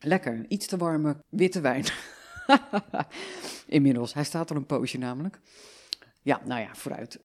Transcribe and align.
Lekker, 0.00 0.44
iets 0.48 0.66
te 0.66 0.76
warme 0.76 1.16
witte 1.28 1.60
wijn. 1.60 1.84
Inmiddels, 3.66 4.14
hij 4.14 4.24
staat 4.24 4.50
al 4.50 4.56
een 4.56 4.66
poosje 4.66 4.98
namelijk. 4.98 5.40
Ja, 6.22 6.40
nou 6.44 6.60
ja, 6.60 6.74
vooruit. 6.74 7.18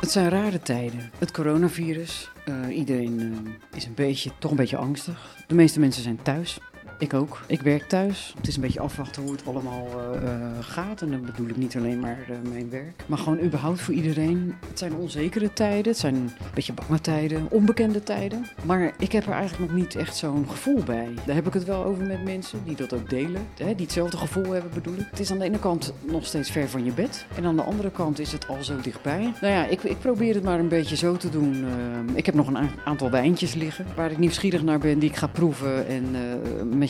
Het 0.00 0.10
zijn 0.10 0.28
rare 0.28 0.60
tijden. 0.60 1.10
Het 1.18 1.30
coronavirus. 1.30 2.30
Uh, 2.48 2.76
iedereen 2.76 3.20
uh, 3.20 3.52
is 3.72 3.84
een 3.84 3.94
beetje, 3.94 4.30
toch 4.38 4.50
een 4.50 4.56
beetje 4.56 4.76
angstig. 4.76 5.44
De 5.46 5.54
meeste 5.54 5.80
mensen 5.80 6.02
zijn 6.02 6.22
thuis. 6.22 6.58
Ik 6.98 7.14
ook. 7.14 7.42
Ik 7.46 7.62
werk 7.62 7.88
thuis. 7.88 8.34
Het 8.36 8.46
is 8.46 8.54
een 8.56 8.60
beetje 8.60 8.80
afwachten 8.80 9.22
hoe 9.22 9.32
het 9.32 9.46
allemaal 9.46 9.86
uh, 10.22 10.30
gaat. 10.60 11.02
En 11.02 11.10
dan 11.10 11.24
bedoel 11.24 11.48
ik 11.48 11.56
niet 11.56 11.76
alleen 11.76 12.00
maar 12.00 12.18
uh, 12.30 12.50
mijn 12.52 12.70
werk. 12.70 13.04
Maar 13.06 13.18
gewoon 13.18 13.40
überhaupt 13.40 13.80
voor 13.80 13.94
iedereen. 13.94 14.54
Het 14.68 14.78
zijn 14.78 14.94
onzekere 14.94 15.52
tijden. 15.52 15.92
Het 15.92 15.98
zijn 15.98 16.14
een 16.14 16.30
beetje 16.54 16.72
bange 16.72 17.00
tijden. 17.00 17.46
Onbekende 17.50 18.02
tijden. 18.02 18.46
Maar 18.64 18.94
ik 18.98 19.12
heb 19.12 19.26
er 19.26 19.32
eigenlijk 19.32 19.70
nog 19.70 19.80
niet 19.80 19.94
echt 19.94 20.16
zo'n 20.16 20.46
gevoel 20.48 20.82
bij. 20.82 21.08
Daar 21.26 21.34
heb 21.34 21.46
ik 21.46 21.52
het 21.52 21.64
wel 21.64 21.84
over 21.84 22.04
met 22.04 22.24
mensen 22.24 22.58
die 22.64 22.76
dat 22.76 22.92
ook 22.92 23.10
delen. 23.10 23.46
Hè, 23.56 23.74
die 23.74 23.84
hetzelfde 23.84 24.16
gevoel 24.16 24.52
hebben 24.52 24.70
bedoel 24.74 24.94
ik. 24.94 25.06
Het 25.10 25.20
is 25.20 25.30
aan 25.30 25.38
de 25.38 25.44
ene 25.44 25.58
kant 25.58 25.92
nog 26.10 26.26
steeds 26.26 26.50
ver 26.50 26.68
van 26.68 26.84
je 26.84 26.92
bed. 26.92 27.26
En 27.36 27.44
aan 27.44 27.56
de 27.56 27.62
andere 27.62 27.90
kant 27.90 28.18
is 28.18 28.32
het 28.32 28.48
al 28.48 28.64
zo 28.64 28.80
dichtbij. 28.80 29.32
Nou 29.40 29.52
ja, 29.52 29.66
ik, 29.66 29.82
ik 29.82 29.98
probeer 29.98 30.34
het 30.34 30.44
maar 30.44 30.58
een 30.58 30.68
beetje 30.68 30.96
zo 30.96 31.16
te 31.16 31.30
doen. 31.30 31.66
ik 32.14 32.26
heb 32.26 32.34
nog 32.34 32.46
een 32.46 32.68
aantal 32.84 33.10
wijntjes 33.10 33.54
liggen. 33.54 33.86
Waar 33.96 34.10
ik 34.10 34.18
nieuwsgierig 34.18 34.62
naar 34.62 34.78
ben. 34.78 34.98
Die 34.98 35.10
ik 35.10 35.16
ga 35.16 35.26
proeven. 35.26 35.86
En 35.86 36.14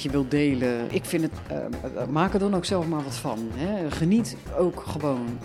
je 0.03 0.11
wilt 0.11 0.31
delen. 0.31 0.95
Ik 0.95 1.05
vind 1.05 1.23
het, 1.23 1.33
uh, 1.53 2.07
maak 2.07 2.33
er 2.33 2.39
dan 2.39 2.55
ook 2.55 2.65
zelf 2.65 2.87
maar 2.87 3.03
wat 3.03 3.15
van. 3.15 3.39
Hè. 3.55 3.91
Geniet 3.91 4.37
ook 4.59 4.83
gewoon. 4.87 5.39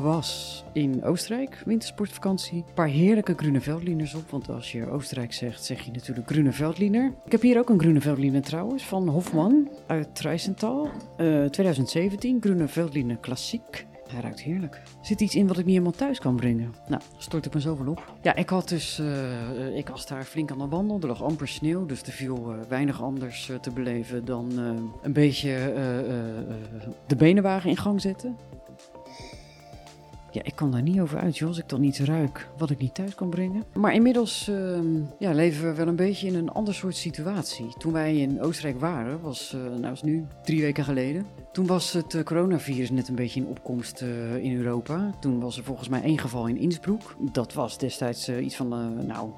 Was 0.00 0.64
in 0.72 1.04
Oostenrijk, 1.04 1.62
wintersportvakantie. 1.64 2.64
Een 2.66 2.74
paar 2.74 2.88
heerlijke 2.88 3.34
groene 3.36 3.60
veldliners 3.60 4.14
op. 4.14 4.30
Want 4.30 4.48
als 4.48 4.72
je 4.72 4.90
Oostenrijk 4.90 5.32
zegt, 5.32 5.64
zeg 5.64 5.80
je 5.80 5.90
natuurlijk 5.90 6.30
groene 6.30 6.52
veldliner. 6.52 7.12
Ik 7.24 7.32
heb 7.32 7.40
hier 7.40 7.58
ook 7.58 7.68
een 7.68 7.80
groene 7.80 8.00
veldliner 8.00 8.42
trouwens, 8.42 8.84
van 8.84 9.08
Hofman 9.08 9.68
uit 9.86 10.14
Treisenthal. 10.14 10.90
Uh, 11.18 11.44
2017, 11.44 12.40
groene 12.40 12.68
veldliner 12.68 13.16
klassiek. 13.16 13.86
Hij 14.08 14.20
ruikt 14.20 14.40
heerlijk. 14.40 14.74
Er 14.74 15.06
zit 15.06 15.20
iets 15.20 15.34
in 15.34 15.46
wat 15.46 15.58
ik 15.58 15.64
niet 15.64 15.74
helemaal 15.74 15.96
thuis 15.96 16.18
kan 16.18 16.36
brengen. 16.36 16.74
Nou, 16.88 17.02
stort 17.18 17.46
ik 17.46 17.54
me 17.54 17.60
zoveel 17.60 17.86
op. 17.86 18.12
Ja, 18.22 18.34
ik 18.34 18.48
had 18.48 18.68
dus, 18.68 19.00
uh, 19.00 19.76
ik 19.76 19.88
was 19.88 20.06
daar 20.06 20.24
flink 20.24 20.50
aan 20.50 20.58
de 20.58 20.68
wandel. 20.68 21.00
Er 21.00 21.06
lag 21.06 21.22
amper 21.22 21.48
sneeuw, 21.48 21.86
dus 21.86 22.02
er 22.02 22.12
viel 22.12 22.52
uh, 22.52 22.60
weinig 22.68 23.02
anders 23.02 23.50
te 23.60 23.70
beleven 23.70 24.24
dan 24.24 24.58
een 25.02 25.12
beetje 25.12 25.72
de 27.06 27.16
benenwagen 27.16 27.70
in 27.70 27.76
gang 27.76 28.00
zetten. 28.00 28.36
Ja, 30.32 30.42
ik 30.42 30.54
kan 30.54 30.70
daar 30.70 30.82
niet 30.82 31.00
over 31.00 31.18
uit, 31.18 31.38
joh, 31.38 31.48
als 31.48 31.58
ik 31.58 31.68
dan 31.68 31.82
iets 31.82 32.00
ruik 32.00 32.48
wat 32.56 32.70
ik 32.70 32.78
niet 32.78 32.94
thuis 32.94 33.14
kan 33.14 33.30
brengen. 33.30 33.62
Maar 33.74 33.94
inmiddels 33.94 34.48
uh, 34.48 34.78
ja, 35.18 35.32
leven 35.32 35.64
we 35.64 35.74
wel 35.74 35.86
een 35.86 35.96
beetje 35.96 36.26
in 36.26 36.34
een 36.34 36.48
ander 36.48 36.74
soort 36.74 36.96
situatie. 36.96 37.74
Toen 37.78 37.92
wij 37.92 38.16
in 38.16 38.40
Oostenrijk 38.40 38.80
waren, 38.80 39.20
was, 39.20 39.54
uh, 39.56 39.80
nou 39.80 39.92
is 39.92 40.02
nu 40.02 40.26
drie 40.44 40.60
weken 40.60 40.84
geleden. 40.84 41.26
Toen 41.52 41.66
was 41.66 41.92
het 41.92 42.14
uh, 42.14 42.22
coronavirus 42.22 42.90
net 42.90 43.08
een 43.08 43.14
beetje 43.14 43.40
in 43.40 43.46
opkomst 43.46 44.02
uh, 44.02 44.36
in 44.36 44.56
Europa. 44.56 45.10
Toen 45.20 45.40
was 45.40 45.56
er 45.56 45.64
volgens 45.64 45.88
mij 45.88 46.02
één 46.02 46.18
geval 46.18 46.46
in 46.46 46.56
Innsbruck. 46.56 47.16
Dat 47.18 47.52
was 47.52 47.78
destijds 47.78 48.28
iets 48.28 48.56
van 48.56 48.68
nou, 49.06 49.30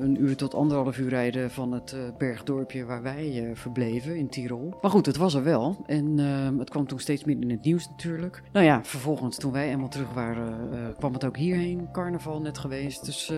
een 0.00 0.22
uur 0.22 0.36
tot 0.36 0.54
anderhalf 0.54 0.98
uur 0.98 1.08
rijden 1.08 1.50
van 1.50 1.72
het 1.72 1.96
bergdorpje 2.18 2.84
waar 2.84 3.02
wij 3.02 3.50
verbleven 3.54 4.16
in 4.16 4.28
Tirol. 4.28 4.74
Maar 4.82 4.90
goed, 4.90 5.06
het 5.06 5.16
was 5.16 5.34
er 5.34 5.42
wel. 5.42 5.76
En 5.86 6.18
het 6.58 6.70
kwam 6.70 6.86
toen 6.86 6.98
steeds 6.98 7.24
meer 7.24 7.36
in 7.40 7.50
het 7.50 7.64
nieuws 7.64 7.88
natuurlijk. 7.88 8.42
Nou 8.52 8.66
ja, 8.66 8.84
vervolgens 8.84 9.36
toen 9.36 9.52
wij 9.52 9.70
eenmaal 9.70 9.88
terug 9.88 10.12
waren 10.12 10.94
kwam 10.98 11.12
het 11.12 11.24
ook 11.24 11.36
hierheen, 11.36 11.88
carnaval 11.92 12.40
net 12.40 12.58
geweest. 12.58 13.04
Dus 13.04 13.32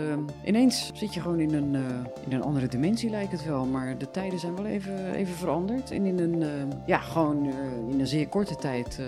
ineens 0.45 0.91
zit 0.95 1.15
je 1.15 1.21
gewoon 1.21 1.41
in 1.41 1.55
een, 1.55 1.75
in 2.27 2.33
een 2.33 2.43
andere 2.43 2.67
dimensie, 2.67 3.11
lijkt 3.11 3.33
het 3.33 3.45
wel. 3.45 3.65
Maar 3.65 3.99
de 3.99 4.11
tijden 4.11 4.39
zijn 4.39 4.57
wel 4.57 4.67
even, 4.67 5.15
even 5.15 5.35
veranderd. 5.35 5.91
En 5.91 6.05
in 6.05 6.19
een, 6.19 6.45
ja, 6.87 6.99
gewoon 6.99 7.47
in 7.91 8.01
een 8.01 8.09
zeer 8.11 8.29
korte 8.29 8.57
tijd 8.57 9.01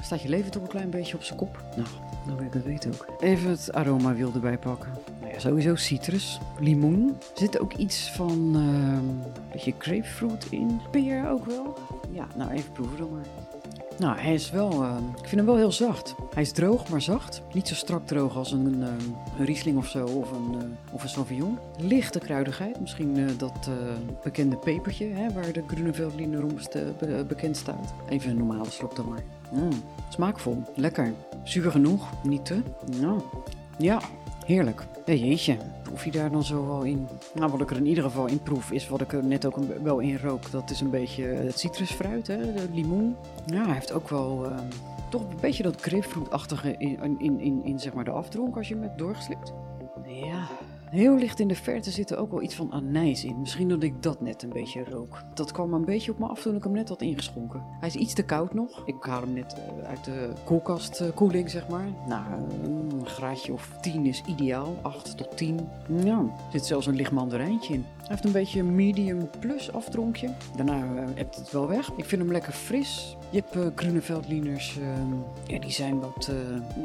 staat 0.00 0.22
je 0.22 0.28
leven 0.28 0.50
toch 0.50 0.62
een 0.62 0.68
klein 0.68 0.90
beetje 0.90 1.16
op 1.16 1.22
zijn 1.22 1.38
kop. 1.38 1.62
Nou, 1.76 1.88
dan 2.26 2.36
wil 2.36 2.46
ik 2.46 2.52
het 2.52 2.64
weten 2.64 2.92
ook. 2.92 3.06
Even 3.20 3.50
het 3.50 3.72
aroma 3.72 4.14
wil 4.14 4.30
erbij 4.34 4.58
pakken. 4.58 4.92
Nou 5.20 5.32
ja, 5.32 5.38
sowieso 5.38 5.74
citrus, 5.74 6.40
limoen. 6.60 7.08
Er 7.08 7.38
zit 7.38 7.58
ook 7.58 7.72
iets 7.72 8.10
van 8.10 8.54
een 8.54 9.22
beetje 9.52 9.74
grapefruit 9.78 10.46
in. 10.50 10.80
Peer 10.90 11.28
ook 11.30 11.46
wel. 11.46 11.78
Ja, 12.10 12.26
nou 12.36 12.50
even 12.50 12.72
proeven 12.72 12.96
dan 12.98 13.10
maar. 13.10 13.26
Nou, 14.02 14.18
hij 14.18 14.34
is 14.34 14.50
wel, 14.50 14.82
uh, 14.82 14.96
ik 15.16 15.28
vind 15.28 15.36
hem 15.36 15.44
wel 15.44 15.56
heel 15.56 15.72
zacht. 15.72 16.14
Hij 16.34 16.42
is 16.42 16.52
droog, 16.52 16.88
maar 16.88 17.02
zacht. 17.02 17.42
Niet 17.52 17.68
zo 17.68 17.74
strak 17.74 18.06
droog 18.06 18.36
als 18.36 18.52
een, 18.52 18.78
uh, 18.78 18.86
een 19.38 19.44
Riesling 19.44 19.78
of 19.78 19.86
zo, 19.86 20.06
of 20.06 20.30
een, 20.30 20.54
uh, 20.54 20.94
of 20.94 21.02
een 21.02 21.08
Sauvignon. 21.08 21.58
Lichte 21.78 22.18
kruidigheid, 22.18 22.80
misschien 22.80 23.36
dat 23.38 23.70
bekende 24.22 24.56
pepertje, 24.56 25.06
hè, 25.06 25.32
waar 25.32 25.52
de 25.52 25.62
Grunewaldliner 25.66 26.40
roemst 26.40 26.72
be 26.72 27.24
bekend 27.28 27.56
staat. 27.56 27.94
Even 28.08 28.30
een 28.30 28.36
normale 28.36 28.70
slok 28.70 28.96
dan 28.96 29.08
maar. 29.08 29.22
Mm, 29.52 29.82
smaakvol, 30.08 30.62
lekker. 30.74 31.12
Zuur 31.44 31.70
genoeg, 31.70 32.08
niet 32.22 32.44
te. 32.44 32.62
Nou, 33.00 33.20
ja, 33.78 34.00
heerlijk. 34.46 34.86
Hey, 35.04 35.18
jeetje, 35.18 35.56
proef 35.92 36.04
je 36.04 36.10
daar 36.10 36.30
dan 36.30 36.44
zo 36.44 36.66
wel 36.66 36.82
in? 36.82 37.08
Nou, 37.34 37.50
wat 37.50 37.60
ik 37.60 37.70
er 37.70 37.76
in 37.76 37.86
ieder 37.86 38.04
geval 38.04 38.26
in 38.26 38.42
proef 38.42 38.70
is 38.70 38.88
wat 38.88 39.00
ik 39.00 39.12
er 39.12 39.24
net 39.24 39.46
ook 39.46 39.56
wel 39.82 39.98
in 39.98 40.18
rook. 40.22 40.50
Dat 40.50 40.70
is 40.70 40.80
een 40.80 40.90
beetje 40.90 41.24
het 41.24 41.58
citrusfruit, 41.58 42.26
hè, 42.26 42.52
de 42.52 42.68
limoen. 42.72 43.16
Ja, 43.46 43.64
hij 43.64 43.74
heeft 43.74 43.92
ook 43.92 44.08
wel 44.08 44.46
uh, 44.46 44.58
toch 45.08 45.20
een 45.20 45.36
beetje 45.40 45.62
dat 45.62 45.80
grapefruitachtige 45.80 46.74
in, 46.78 47.18
in, 47.18 47.40
in, 47.40 47.64
in, 47.64 47.80
zeg 47.80 47.92
maar 47.92 48.04
de 48.04 48.10
afdronk 48.10 48.56
als 48.56 48.68
je 48.68 48.74
hem 48.74 48.82
hebt 48.82 48.98
doorgeslikt. 48.98 49.52
Ja, 50.06 50.48
Heel 50.92 51.16
licht 51.16 51.40
in 51.40 51.48
de 51.48 51.54
verte 51.54 51.90
zit 51.90 52.10
er 52.10 52.18
ook 52.18 52.30
wel 52.30 52.42
iets 52.42 52.54
van 52.54 52.72
anijs 52.72 53.24
in. 53.24 53.40
Misschien 53.40 53.68
dat 53.68 53.82
ik 53.82 54.02
dat 54.02 54.20
net 54.20 54.42
een 54.42 54.48
beetje 54.48 54.84
rook. 54.84 55.22
Dat 55.34 55.52
kwam 55.52 55.74
een 55.74 55.84
beetje 55.84 56.10
op 56.10 56.18
me 56.18 56.26
af 56.26 56.42
toen 56.42 56.56
ik 56.56 56.62
hem 56.62 56.72
net 56.72 56.88
had 56.88 57.00
ingeschonken. 57.00 57.62
Hij 57.80 57.88
is 57.88 57.94
iets 57.94 58.14
te 58.14 58.22
koud 58.22 58.54
nog. 58.54 58.82
Ik 58.86 58.94
haal 59.00 59.20
hem 59.20 59.32
net 59.32 59.56
uh, 59.58 59.88
uit 59.88 60.04
de 60.04 60.32
koelkastkoeling, 60.44 61.44
uh, 61.44 61.50
zeg 61.50 61.68
maar. 61.68 61.86
Nou, 62.06 62.24
een 62.62 63.06
graadje 63.06 63.52
of 63.52 63.76
10 63.80 64.06
is 64.06 64.22
ideaal. 64.26 64.78
8 64.82 65.16
tot 65.16 65.36
10. 65.36 65.68
Nou, 65.88 66.26
er 66.26 66.52
zit 66.52 66.66
zelfs 66.66 66.86
een 66.86 66.96
licht 66.96 67.12
mandarijntje 67.12 67.74
in. 67.74 67.84
Hij 67.96 68.06
heeft 68.08 68.24
een 68.24 68.32
beetje 68.32 68.62
medium 68.62 69.30
plus 69.40 69.72
afdronkje. 69.72 70.34
Daarna 70.56 71.06
hebt 71.14 71.36
het 71.36 71.50
wel 71.50 71.68
weg. 71.68 71.92
Ik 71.96 72.04
vind 72.04 72.22
hem 72.22 72.32
lekker 72.32 72.52
fris. 72.52 73.16
Je 73.32 73.38
hebt 73.38 73.56
uh, 73.56 73.66
Gruneveldliners. 73.74 74.78
ja, 75.46 75.58
die 75.58 75.70
zijn 75.70 76.00
wat, 76.00 76.30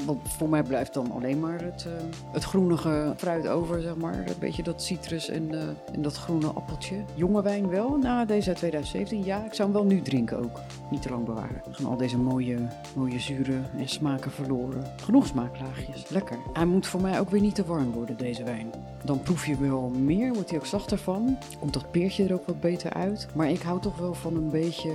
wat... 0.05 0.17
Voor 0.23 0.49
mij 0.49 0.63
blijft 0.63 0.93
dan 0.93 1.11
alleen 1.11 1.39
maar 1.39 1.61
het, 1.61 1.87
het 2.31 2.43
groenige 2.43 3.13
fruit 3.17 3.47
over, 3.47 3.81
zeg 3.81 3.95
maar. 3.95 4.13
Een 4.13 4.33
beetje 4.39 4.63
dat 4.63 4.83
citrus 4.83 5.29
en, 5.29 5.51
dat 5.97 6.15
groene 6.15 6.47
appeltje. 6.47 6.95
Jonge 7.15 7.41
wijn 7.41 7.69
wel. 7.69 7.97
Nou, 7.97 8.25
deze 8.25 8.49
uit 8.49 8.57
2017. 8.57 9.23
Ja, 9.23 9.45
ik 9.45 9.53
zou 9.53 9.71
hem 9.71 9.77
wel 9.77 9.87
nu 9.87 10.01
drinken 10.01 10.37
ook. 10.37 10.59
Niet 10.91 11.01
te 11.01 11.09
lang 11.09 11.25
bewaren. 11.25 11.61
Gaan 11.71 11.85
al 11.85 11.97
deze 11.97 12.17
mooie, 12.17 12.57
mooie 12.95 13.19
zuren 13.19 13.65
en 13.77 13.89
smaken 13.89 14.31
verloren. 14.31 14.83
Genoeg 15.03 15.27
smaaklaagjes. 15.27 16.09
Lekker. 16.09 16.37
Hij 16.53 16.65
moet 16.65 16.87
voor 16.87 17.01
mij 17.01 17.19
ook 17.19 17.29
weer 17.29 17.41
niet 17.41 17.55
te 17.55 17.65
warm 17.65 17.91
worden, 17.91 18.17
deze 18.17 18.43
wijn. 18.43 18.71
Dan 19.03 19.21
proef 19.21 19.45
je 19.45 19.57
wel 19.57 19.89
meer. 19.89 20.33
Wordt 20.33 20.49
hij 20.49 20.59
ook 20.59 20.65
zachter 20.65 20.97
van. 20.97 21.37
Komt 21.59 21.73
dat 21.73 21.91
peertje 21.91 22.23
er 22.23 22.33
ook 22.33 22.47
wat 22.47 22.59
beter 22.59 22.93
uit. 22.93 23.27
Maar 23.35 23.49
ik 23.49 23.61
hou 23.61 23.81
toch 23.81 23.97
wel 23.97 24.13
van 24.13 24.35
een 24.35 24.49
beetje... 24.49 24.91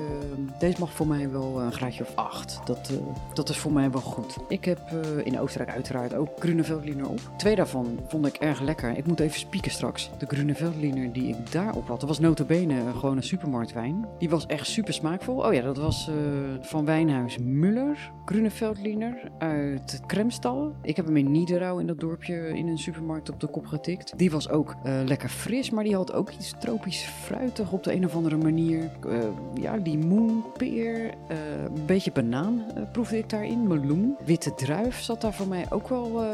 Deze 0.58 0.80
mag 0.80 0.92
voor 0.92 1.06
mij 1.06 1.30
wel 1.30 1.60
een 1.60 1.72
graadje 1.72 2.02
of 2.02 2.12
8. 2.14 2.60
Dat, 2.64 2.90
uh, 2.92 2.98
dat 3.34 3.48
is 3.48 3.56
voor 3.56 3.72
mij 3.72 3.90
wel 3.90 4.00
goed. 4.00 4.36
Ik 4.48 4.64
heb 4.64 4.78
uh, 4.92 5.26
in 5.26 5.38
Oostenrijk 5.38 5.70
uiteraard 5.74 6.14
ook 6.14 6.28
Gruneveldliner 6.38 7.08
op. 7.08 7.20
Twee 7.36 7.56
daarvan 7.56 7.98
vond 8.06 8.26
ik 8.26 8.36
erg 8.36 8.60
lekker. 8.60 8.96
Ik 8.96 9.06
moet 9.06 9.20
even 9.20 9.38
spieken 9.38 9.70
straks. 9.70 10.10
De 10.18 10.54
Veldliner 10.54 11.12
die 11.12 11.28
ik 11.28 11.52
daarop 11.52 11.88
had, 11.88 12.00
dat 12.00 12.08
was 12.08 12.18
notabene 12.18 12.92
gewoon 12.92 13.16
een 13.16 13.22
supermarktwijn. 13.22 14.06
Die 14.18 14.28
was 14.28 14.46
echt 14.46 14.66
super 14.66 14.92
smaakvol. 14.92 15.36
Oh 15.36 15.54
ja, 15.54 15.62
dat 15.62 15.76
was 15.76 16.08
uh, 16.08 16.14
van 16.60 16.84
Wijnhuis 16.84 17.38
Muller. 17.38 18.12
Veldliner 18.46 19.30
uit 19.38 20.00
Kremstal. 20.06 20.74
Ik 20.82 20.96
heb 20.96 21.06
hem 21.06 21.16
in 21.16 21.30
Niederau 21.30 21.80
in 21.80 21.86
dat 21.86 22.00
dorpje 22.00 22.48
in 22.48 22.68
een 22.68 22.78
supermarkt 22.78 23.30
op 23.30 23.40
de 23.40 23.46
kop 23.46 23.66
getikt. 23.66 24.01
Die 24.16 24.30
was 24.30 24.48
ook 24.48 24.74
eh, 24.82 25.00
lekker 25.04 25.28
fris, 25.28 25.70
maar 25.70 25.84
die 25.84 25.94
had 25.94 26.12
ook 26.12 26.30
iets 26.30 26.54
tropisch 26.60 27.02
fruitig 27.02 27.72
op 27.72 27.84
de 27.84 27.94
een 27.94 28.04
of 28.04 28.14
andere 28.14 28.36
manier. 28.36 28.90
Uh, 29.06 29.18
ja, 29.54 29.74
limoen, 29.74 30.44
peer, 30.56 31.14
een 31.28 31.86
beetje 31.86 32.12
banaan 32.12 32.64
proefde 32.92 33.18
ik 33.18 33.30
daarin, 33.30 33.66
meloen. 33.66 34.16
Witte 34.24 34.54
druif 34.54 35.00
zat 35.00 35.20
daar 35.20 35.34
voor 35.34 35.48
mij 35.48 35.66
ook 35.70 35.88
wel 35.88 36.24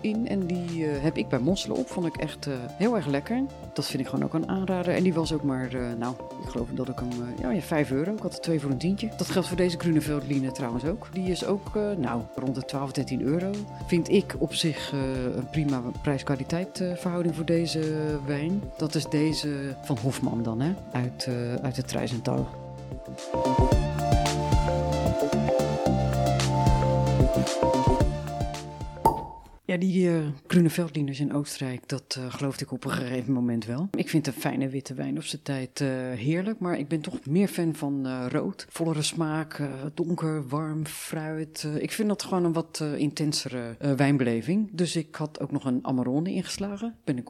in. 0.00 0.28
En 0.28 0.46
die 0.46 0.84
heb 0.84 1.16
ik 1.16 1.28
bij 1.28 1.38
Mosselen 1.38 1.76
op, 1.76 1.88
vond 1.88 2.06
ik 2.06 2.16
echt 2.16 2.48
heel 2.72 2.96
erg 2.96 3.06
lekker. 3.06 3.42
Dat 3.72 3.86
vind 3.86 4.02
ik 4.02 4.08
gewoon 4.08 4.24
ook 4.24 4.34
een 4.34 4.48
aanrader. 4.48 4.94
En 4.94 5.02
die 5.02 5.14
was 5.14 5.32
ook 5.32 5.42
maar, 5.42 5.68
nou, 5.98 6.14
ik 6.42 6.48
geloof 6.48 6.68
dat 6.70 6.88
ik 6.88 6.98
hem, 6.98 7.08
ja, 7.40 7.50
ja, 7.50 7.60
5 7.60 7.90
euro. 7.90 8.12
Ik 8.12 8.22
had 8.22 8.32
er 8.32 8.40
twee 8.40 8.60
voor 8.60 8.70
een 8.70 8.78
tientje. 8.78 9.10
Dat 9.16 9.26
geldt 9.26 9.48
voor 9.48 9.56
deze 9.56 9.78
Grunewaldline 9.78 10.52
trouwens 10.52 10.84
ook. 10.84 11.08
Die 11.12 11.30
is 11.30 11.44
ook, 11.44 11.74
nou, 11.98 12.22
rond 12.34 12.54
de 12.54 12.64
12, 12.64 12.92
13 12.92 13.22
euro. 13.22 13.50
Vind 13.86 14.08
ik 14.08 14.34
op 14.38 14.54
zich 14.54 14.92
een 15.36 15.48
prima 15.50 15.82
prijs-kwaliteit 16.02 16.82
verhouding 16.98 17.34
voor 17.34 17.44
deze 17.44 17.80
wijn. 18.26 18.62
Dat 18.76 18.94
is 18.94 19.04
deze 19.08 19.48
van 19.82 19.98
Hofman 20.02 20.42
dan, 20.42 20.60
hè? 20.60 20.74
Uit, 20.92 21.26
uh, 21.28 21.54
uit 21.54 21.76
het 21.76 21.88
Treizental. 21.88 22.48
Ja, 29.68 29.76
die 29.76 30.08
uh, 30.08 30.26
groene 30.46 30.70
veldlieners 30.70 31.20
in 31.20 31.34
Oostenrijk, 31.34 31.88
dat 31.88 32.16
uh, 32.18 32.32
geloofde 32.32 32.64
ik 32.64 32.72
op 32.72 32.84
een 32.84 32.90
gegeven 32.90 33.32
moment 33.32 33.64
wel. 33.64 33.88
Ik 33.90 34.08
vind 34.08 34.26
een 34.26 34.32
fijne 34.32 34.68
witte 34.68 34.94
wijn 34.94 35.16
op 35.16 35.22
zijn 35.22 35.42
tijd 35.42 35.80
uh, 35.80 35.88
heerlijk, 36.12 36.58
maar 36.58 36.78
ik 36.78 36.88
ben 36.88 37.00
toch 37.00 37.26
meer 37.26 37.48
fan 37.48 37.74
van 37.74 38.26
rood. 38.28 38.66
Vollere 38.68 39.02
smaak, 39.02 39.62
donker, 39.94 40.48
warm, 40.48 40.86
fruit. 40.86 41.68
ik 41.78 41.92
vind 41.92 42.08
dat 42.08 42.22
gewoon 42.22 42.44
een 42.44 42.52
wat 42.52 42.84
intensere 42.96 43.76
wijnbeleving. 43.96 44.68
Dus 44.72 44.96
ik 44.96 45.14
had 45.14 45.40
ook 45.40 45.50
nog 45.50 45.64
een 45.64 45.78
Amarone 45.82 46.32
ingeslagen. 46.32 46.94
Ben 47.04 47.18
ik 47.18 47.28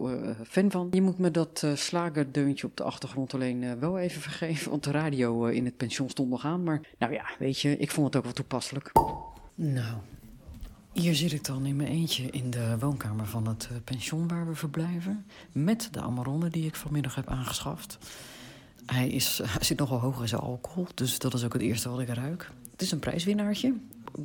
fan 0.49 0.71
van. 0.71 0.89
Je 0.91 1.03
moet 1.03 1.19
me 1.19 1.31
dat 1.31 1.67
slagerdeuntje 1.75 2.67
op 2.67 2.77
de 2.77 2.83
achtergrond 2.83 3.35
alleen 3.35 3.79
wel 3.79 3.99
even 3.99 4.21
vergeven, 4.21 4.71
want 4.71 4.85
de 4.85 4.91
radio 4.91 5.45
in 5.45 5.65
het 5.65 5.77
pension 5.77 6.09
stond 6.09 6.31
nog 6.31 6.45
aan. 6.45 6.63
Maar 6.63 6.81
nou 6.99 7.13
ja, 7.13 7.25
weet 7.39 7.61
je, 7.61 7.77
ik 7.77 7.91
vond 7.91 8.07
het 8.07 8.17
ook 8.17 8.25
wel 8.25 8.33
toepasselijk. 8.33 8.93
Nou, 9.55 9.97
hier 10.93 11.15
zit 11.15 11.33
ik 11.33 11.45
dan 11.45 11.67
in 11.67 11.77
mijn 11.77 11.89
eentje 11.89 12.31
in 12.31 12.51
de 12.51 12.79
woonkamer 12.79 13.27
van 13.27 13.49
het 13.49 13.69
eh, 13.71 13.77
pension 13.85 14.29
waar 14.29 14.47
we 14.47 14.55
verblijven. 14.55 15.27
Met 15.53 15.89
de 15.93 16.01
Amarone 16.01 16.51
die 16.51 16.67
ik 16.67 16.75
vanmiddag 16.75 17.15
heb 17.15 17.29
aangeschaft. 17.29 17.99
Hij, 18.87 19.09
is, 19.09 19.41
hij 19.55 19.65
zit 19.65 19.79
nogal 19.79 19.99
hoog 19.99 20.21
in 20.21 20.29
zijn 20.29 20.41
alcohol, 20.41 20.87
dus 20.95 21.19
dat 21.19 21.35
is 21.35 21.45
ook 21.45 21.53
het 21.53 21.63
eerste 21.63 21.91
wat 21.91 22.01
ik 22.01 22.09
ruik. 22.09 22.51
Het 22.71 22.83
is 22.83 22.91
een 22.91 22.99
prijswinnaartje 22.99 23.75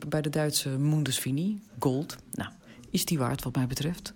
bij 0.07 0.21
de 0.21 0.29
Duitse 0.29 0.69
Mundusvini, 0.69 1.61
Gold. 1.79 2.17
Nou, 2.31 2.49
is 2.89 3.05
die 3.05 3.17
waard 3.17 3.43
wat 3.43 3.55
mij 3.55 3.67
betreft. 3.67 4.13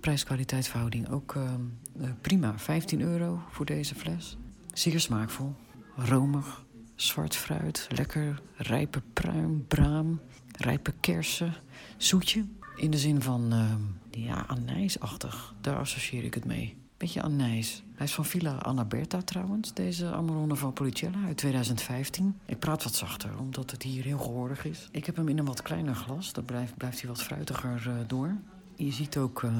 Prijs-kwaliteitsverhouding 0.00 1.08
ook 1.08 1.34
uh, 1.34 2.10
prima. 2.20 2.58
15 2.58 3.00
euro 3.00 3.42
voor 3.50 3.66
deze 3.66 3.94
fles. 3.94 4.36
Zeer 4.72 5.00
smaakvol, 5.00 5.54
romig, 5.96 6.64
zwart 6.94 7.36
fruit, 7.36 7.86
lekker, 7.90 8.42
rijpe 8.56 9.02
pruim, 9.12 9.64
braam, 9.68 10.20
rijpe 10.52 10.92
kersen 11.00 11.54
zoetje. 11.96 12.44
In 12.76 12.90
de 12.90 12.98
zin 12.98 13.22
van, 13.22 13.54
uh, 13.54 14.24
ja, 14.24 14.44
anijsachtig. 14.46 15.54
Daar 15.60 15.76
associeer 15.76 16.24
ik 16.24 16.34
het 16.34 16.44
mee. 16.44 16.76
Beetje 16.96 17.22
anijs. 17.22 17.82
Hij 17.94 18.06
is 18.06 18.14
van 18.14 18.24
Villa 18.24 18.54
Annaberta 18.54 19.22
trouwens, 19.22 19.74
deze 19.74 20.12
Amarone 20.12 20.56
van 20.56 20.72
Policella 20.72 21.24
uit 21.26 21.36
2015. 21.36 22.38
Ik 22.46 22.58
praat 22.58 22.82
wat 22.84 22.94
zachter, 22.94 23.38
omdat 23.38 23.70
het 23.70 23.82
hier 23.82 24.04
heel 24.04 24.18
gehoordig 24.18 24.64
is. 24.64 24.88
Ik 24.90 25.06
heb 25.06 25.16
hem 25.16 25.28
in 25.28 25.38
een 25.38 25.44
wat 25.44 25.62
kleiner 25.62 25.94
glas, 25.94 26.32
dan 26.32 26.44
blijft, 26.44 26.76
blijft 26.76 27.00
hij 27.00 27.08
wat 27.08 27.22
fruitiger 27.22 27.86
uh, 27.86 27.94
door. 28.06 28.36
Je 28.76 28.92
ziet 28.92 29.16
ook 29.16 29.42
uh, 29.42 29.52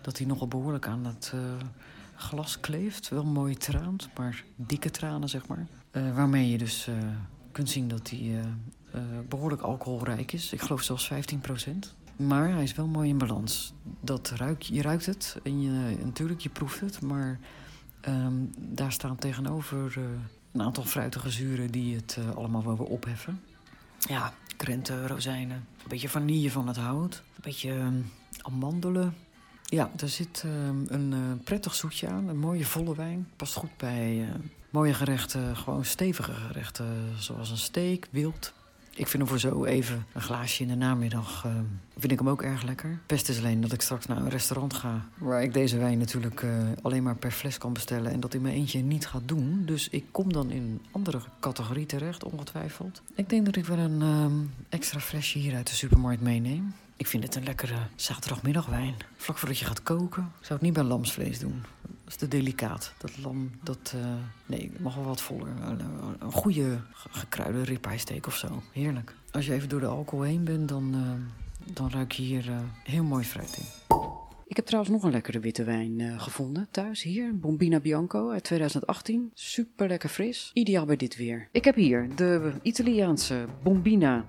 dat 0.00 0.18
hij 0.18 0.26
nogal 0.26 0.48
behoorlijk 0.48 0.86
aan 0.86 1.04
het 1.04 1.32
uh, 1.34 1.40
glas 2.14 2.60
kleeft. 2.60 3.08
Wel 3.08 3.24
mooi 3.24 3.54
traant, 3.54 4.08
maar 4.18 4.44
dikke 4.56 4.90
tranen, 4.90 5.28
zeg 5.28 5.46
maar. 5.46 5.66
Uh, 5.92 6.14
waarmee 6.14 6.50
je 6.50 6.58
dus 6.58 6.88
kunt 7.52 7.70
zien 7.70 7.88
dat 7.88 8.10
hij 8.10 8.42
uh, 8.94 9.02
behoorlijk 9.28 9.62
alcoholrijk 9.62 10.32
is. 10.32 10.52
Ik 10.52 10.60
geloof 10.60 10.82
zelfs 10.82 11.06
15 11.06 11.40
procent. 11.40 11.94
Maar 12.16 12.48
hij 12.52 12.62
is 12.62 12.74
wel 12.74 12.86
mooi 12.86 13.08
in 13.08 13.18
balans. 13.18 13.72
Dat 14.00 14.32
ruik, 14.36 14.62
je 14.62 14.82
ruikt 14.82 15.06
het 15.06 15.36
en 15.42 15.62
je, 15.62 15.96
natuurlijk, 16.04 16.40
je 16.40 16.48
proeft 16.48 16.80
het. 16.80 17.00
Maar 17.00 17.38
um, 18.08 18.50
daar 18.58 18.92
staan 18.92 19.16
tegenover 19.16 19.94
uh, 19.98 20.04
een 20.52 20.62
aantal 20.62 20.84
fruitige 20.84 21.30
zuren 21.30 21.70
die 21.70 21.96
het 21.96 22.16
uh, 22.18 22.36
allemaal 22.36 22.64
wel 22.64 22.76
weer 22.76 22.86
opheffen. 22.86 23.40
Ja, 23.98 24.32
krenten, 24.56 25.06
rozijnen, 25.06 25.56
een 25.56 25.88
beetje 25.88 26.08
vanille 26.08 26.50
van 26.50 26.66
het 26.66 26.76
hout. 26.76 27.22
Een 27.34 27.42
beetje 27.42 27.70
um, 27.70 28.10
amandelen. 28.40 29.14
Ja, 29.62 29.90
er 29.96 30.08
zit 30.08 30.42
um, 30.46 30.84
een 30.88 31.40
prettig 31.44 31.74
zoetje 31.74 32.08
aan. 32.08 32.28
Een 32.28 32.38
mooie 32.38 32.64
volle 32.64 32.94
wijn. 32.94 33.28
Past 33.36 33.54
goed 33.54 33.76
bij 33.76 34.28
mooie 34.70 34.94
gerechten, 34.94 35.56
gewoon 35.56 35.84
stevige 35.84 36.32
gerechten. 36.32 37.12
Zoals 37.18 37.50
een 37.50 37.58
steak, 37.58 38.08
wild, 38.10 38.52
ik 38.96 39.06
vind 39.06 39.22
hem 39.22 39.26
voor 39.26 39.38
zo 39.38 39.64
even 39.64 40.06
een 40.12 40.20
glaasje 40.20 40.62
in 40.62 40.68
de 40.68 40.74
namiddag, 40.74 41.44
uh, 41.46 41.52
vind 41.98 42.12
ik 42.12 42.18
hem 42.18 42.28
ook 42.28 42.42
erg 42.42 42.62
lekker. 42.62 42.98
Best 43.06 43.28
is 43.28 43.38
alleen 43.38 43.60
dat 43.60 43.72
ik 43.72 43.80
straks 43.80 44.06
naar 44.06 44.16
een 44.16 44.28
restaurant 44.28 44.74
ga... 44.74 45.04
waar 45.18 45.42
ik 45.42 45.52
deze 45.52 45.78
wijn 45.78 45.98
natuurlijk 45.98 46.42
uh, 46.42 46.50
alleen 46.82 47.02
maar 47.02 47.16
per 47.16 47.30
fles 47.30 47.58
kan 47.58 47.72
bestellen... 47.72 48.12
en 48.12 48.20
dat 48.20 48.34
in 48.34 48.42
mijn 48.42 48.54
eentje 48.54 48.78
niet 48.78 49.06
gaat 49.06 49.22
doen. 49.28 49.62
Dus 49.64 49.88
ik 49.88 50.04
kom 50.10 50.32
dan 50.32 50.50
in 50.50 50.62
een 50.62 50.80
andere 50.90 51.20
categorie 51.40 51.86
terecht, 51.86 52.24
ongetwijfeld. 52.24 53.02
Ik 53.14 53.28
denk 53.28 53.44
dat 53.44 53.56
ik 53.56 53.64
wel 53.64 53.78
een 53.78 54.00
uh, 54.00 54.26
extra 54.68 55.00
flesje 55.00 55.38
hier 55.38 55.54
uit 55.54 55.66
de 55.66 55.74
supermarkt 55.74 56.22
meeneem. 56.22 56.74
Ik 56.96 57.06
vind 57.06 57.22
het 57.22 57.34
een 57.34 57.44
lekkere 57.44 57.78
zaterdagmiddagwijn. 57.96 58.94
Vlak 59.16 59.38
voordat 59.38 59.58
je 59.58 59.64
gaat 59.64 59.82
koken, 59.82 60.32
zou 60.40 60.52
het 60.52 60.60
niet 60.60 60.72
bij 60.72 60.82
lamsvlees 60.82 61.38
doen. 61.38 61.62
Dat 62.06 62.14
is 62.14 62.20
te 62.20 62.36
delicaat. 62.36 62.92
Dat 62.98 63.18
lam, 63.22 63.50
dat... 63.62 63.92
Uh, 63.96 64.14
nee, 64.46 64.72
mag 64.78 64.94
wel 64.94 65.04
wat 65.04 65.20
voller. 65.20 65.48
Een, 65.48 66.32
goede 66.32 66.78
gekruide 66.92 67.62
ribeye 67.62 68.20
of 68.26 68.36
zo. 68.36 68.62
Heerlijk. 68.72 69.14
Als 69.30 69.46
je 69.46 69.52
even 69.52 69.68
door 69.68 69.80
de 69.80 69.86
alcohol 69.86 70.24
heen 70.24 70.44
bent, 70.44 70.68
dan, 70.68 70.94
uh, 70.94 71.72
dan 71.74 71.90
ruik 71.90 72.12
je 72.12 72.22
hier 72.22 72.48
uh, 72.48 72.58
heel 72.84 73.04
mooi 73.04 73.24
fruit 73.24 73.56
in. 73.56 73.96
Ik 74.46 74.56
heb 74.56 74.64
trouwens 74.66 74.94
nog 74.94 75.02
een 75.02 75.10
lekkere 75.10 75.38
witte 75.38 75.64
wijn 75.64 76.20
gevonden 76.20 76.68
thuis. 76.70 77.02
Hier, 77.02 77.38
Bombina 77.38 77.80
Bianco 77.80 78.30
uit 78.30 78.44
2018. 78.44 79.30
Super 79.34 79.88
lekker 79.88 80.08
fris. 80.08 80.50
Ideaal 80.52 80.84
bij 80.84 80.96
dit 80.96 81.16
weer. 81.16 81.48
Ik 81.52 81.64
heb 81.64 81.74
hier 81.74 82.08
de 82.16 82.52
Italiaanse 82.62 83.46
Bombina 83.62 84.24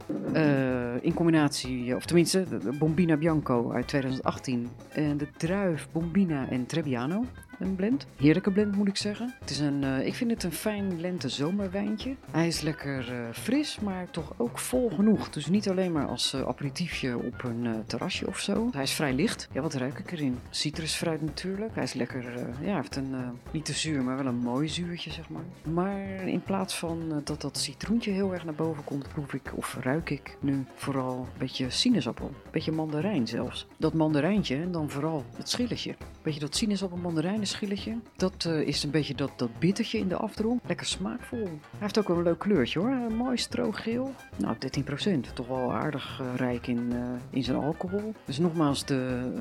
in 1.02 1.14
combinatie, 1.14 1.96
of 1.96 2.06
tenminste 2.06 2.46
de 2.48 2.78
Bombina 2.80 3.18
Bianco 3.18 3.72
uit 3.72 3.88
2018. 3.88 4.70
En 4.92 5.18
de 5.18 5.28
druif 5.38 5.88
Bombina 5.92 6.50
en 6.50 6.66
Trebbiano 6.66 7.26
een 7.60 7.76
blend. 7.76 8.06
Heerlijke 8.16 8.52
blend 8.52 8.76
moet 8.76 8.88
ik 8.88 8.98
zeggen. 8.98 9.34
Het 9.40 9.50
is 9.50 9.60
een, 9.60 9.84
uh, 9.84 10.06
ik 10.06 10.14
vind 10.14 10.32
het 10.32 10.44
een 10.44 10.52
fijn 10.52 11.02
lente-zomerwijntje. 11.02 12.16
Hij 12.32 12.48
is 12.48 12.62
lekker 12.62 13.12
uh, 13.12 13.34
fris, 13.34 13.80
maar 13.80 14.10
toch 14.12 14.34
ook 14.38 14.60
vol 14.60 14.90
genoeg. 14.90 15.30
Dus 15.30 15.48
niet 15.48 15.70
alleen 15.70 15.92
maar 15.92 16.08
als 16.08 16.34
uh, 16.34 16.42
aperitiefje 16.48 17.18
op 17.18 17.44
een 17.44 17.84
terrasje 17.86 18.28
of 18.28 18.40
zo. 18.40 18.70
Hij 18.72 18.84
is 18.84 18.92
vrij 18.92 19.14
licht. 19.14 19.48
Ja, 19.52 19.62
wat 19.62 19.74
ruik 19.74 20.00
ik 20.00 20.12
erin? 20.12 20.40
Citrusfruit 20.50 21.22
natuurlijk. 21.22 21.76
Hij 21.76 21.84
is 21.84 21.94
lekker, 21.94 22.24
ja, 22.62 22.76
heeft 22.76 22.96
een, 22.96 23.16
niet 23.52 23.66
te 23.66 23.74
zuur, 23.74 24.04
maar 24.04 24.18
wel 24.18 24.26
een 24.26 24.36
mooi 24.36 24.70
zuurtje, 24.70 25.12
zeg 25.12 25.30
maar. 25.30 25.74
Maar 25.74 26.28
in 26.28 26.42
plaats 26.42 26.78
van 26.78 27.22
dat 27.24 27.42
dat 27.42 27.58
citroentje 27.58 28.12
heel 28.12 28.34
erg 28.34 28.46
naar 28.46 28.54
boven 28.54 28.84
komt, 28.84 29.08
proef 29.08 29.34
ik 29.34 29.52
of 29.56 29.78
ruik 29.82 30.10
ik 30.10 30.38
nu 30.40 30.66
vooral 30.76 31.20
een 31.20 31.40
beetje 31.40 31.70
sinaasappel. 31.70 32.28
Een 32.28 32.52
beetje 32.52 32.72
mandarijn 32.72 33.28
zelfs. 33.28 33.68
Dat 33.78 33.94
mandarijntje 33.94 34.56
en 34.56 34.72
dan 34.72 34.90
vooral 34.90 35.26
het 35.36 35.50
schilletje. 35.50 35.90
Een 35.90 35.98
beetje 36.22 36.40
dat 36.40 36.56
sinaasappel 36.56 36.98
mandarijn 36.98 37.47
schilletje. 37.48 37.98
Dat 38.16 38.46
uh, 38.48 38.68
is 38.68 38.84
een 38.84 38.92
beetje 38.92 39.16
dat, 39.16 39.32
dat 39.36 39.60
bittertje 39.60 39.98
in 39.98 40.08
de 40.08 40.16
afdronk. 40.16 40.62
Lekker 40.68 40.86
smaakvol. 40.86 41.44
Hij 41.44 41.80
heeft 41.80 42.00
ook 42.00 42.08
wel 42.08 42.18
een 42.18 42.24
leuk 42.24 42.40
kleurtje 42.40 42.80
hoor. 42.80 42.90
Een 42.90 43.16
mooi 43.16 43.38
strogeel. 43.38 44.14
Nou, 44.38 44.56
13%. 44.56 45.34
Toch 45.34 45.48
wel 45.48 45.74
aardig 45.74 46.22
uh, 46.22 46.36
rijk 46.36 46.68
in, 46.68 46.90
uh, 46.94 47.00
in 47.30 47.44
zijn 47.44 47.58
alcohol. 47.58 48.14
Dus 48.26 48.38
nogmaals 48.38 48.86
de 48.86 49.32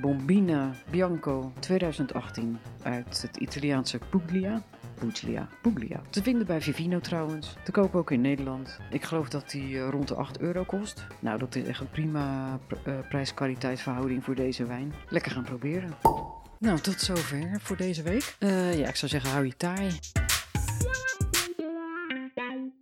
Bombina 0.00 0.74
Bianco 0.90 1.52
2018 1.58 2.58
uit 2.82 3.22
het 3.22 3.36
Italiaanse 3.36 3.98
Puglia. 4.10 4.62
Puglia. 4.98 5.48
Puglia. 5.62 6.00
Te 6.10 6.22
vinden 6.22 6.46
bij 6.46 6.60
Vivino 6.60 7.00
trouwens. 7.00 7.54
Te 7.64 7.70
koop 7.70 7.94
ook 7.94 8.10
in 8.10 8.20
Nederland. 8.20 8.78
Ik 8.90 9.02
geloof 9.04 9.28
dat 9.28 9.50
die 9.50 9.80
rond 9.80 10.08
de 10.08 10.14
8 10.14 10.40
euro 10.40 10.64
kost. 10.64 11.06
Nou, 11.20 11.38
dat 11.38 11.54
is 11.54 11.64
echt 11.64 11.80
een 11.80 11.90
prima 11.90 12.58
prijs-kwaliteit 13.08 13.80
verhouding 13.80 14.24
voor 14.24 14.34
deze 14.34 14.66
wijn. 14.66 14.94
Lekker 15.08 15.32
gaan 15.32 15.44
proberen. 15.44 15.94
Nou, 16.60 16.78
tot 16.80 17.00
zover 17.00 17.60
voor 17.62 17.76
deze 17.76 18.02
week. 18.02 18.36
Uh, 18.38 18.78
ja, 18.78 18.88
ik 18.88 18.96
zou 18.96 19.10
zeggen, 19.10 19.30
hou 19.30 19.46
je 19.46 19.56
taai. 19.56 19.98